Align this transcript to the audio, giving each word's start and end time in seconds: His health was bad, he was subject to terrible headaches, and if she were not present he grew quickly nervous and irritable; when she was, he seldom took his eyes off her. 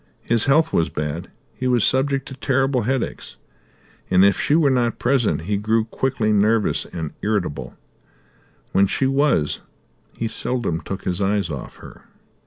His 0.23 0.45
health 0.45 0.73
was 0.73 0.89
bad, 0.89 1.29
he 1.53 1.67
was 1.67 1.83
subject 1.83 2.27
to 2.29 2.33
terrible 2.33 2.81
headaches, 2.85 3.35
and 4.09 4.25
if 4.25 4.39
she 4.41 4.55
were 4.55 4.71
not 4.71 4.97
present 4.97 5.41
he 5.41 5.57
grew 5.57 5.85
quickly 5.85 6.33
nervous 6.33 6.85
and 6.85 7.13
irritable; 7.21 7.77
when 8.71 8.87
she 8.87 9.05
was, 9.05 9.59
he 10.17 10.27
seldom 10.27 10.81
took 10.81 11.03
his 11.03 11.21
eyes 11.21 11.51
off 11.51 11.75
her. 11.75 12.05